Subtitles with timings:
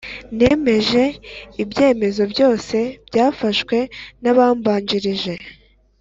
[0.39, 1.03] nemeje
[1.63, 3.77] ibyemezo byose byafashwe
[4.23, 5.33] n’abambanjirije,